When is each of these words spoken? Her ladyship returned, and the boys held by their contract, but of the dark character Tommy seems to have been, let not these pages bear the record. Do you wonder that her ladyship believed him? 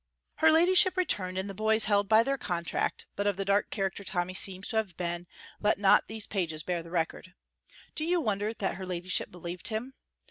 Her 0.37 0.51
ladyship 0.51 0.97
returned, 0.97 1.37
and 1.37 1.47
the 1.47 1.53
boys 1.53 1.85
held 1.85 2.09
by 2.09 2.23
their 2.23 2.35
contract, 2.39 3.05
but 3.15 3.27
of 3.27 3.37
the 3.37 3.45
dark 3.45 3.69
character 3.69 4.03
Tommy 4.03 4.33
seems 4.33 4.69
to 4.69 4.77
have 4.77 4.97
been, 4.97 5.27
let 5.59 5.77
not 5.77 6.07
these 6.07 6.25
pages 6.25 6.63
bear 6.63 6.81
the 6.81 6.89
record. 6.89 7.35
Do 7.93 8.03
you 8.03 8.19
wonder 8.19 8.51
that 8.51 8.77
her 8.77 8.85
ladyship 8.87 9.29
believed 9.29 9.67
him? 9.67 9.93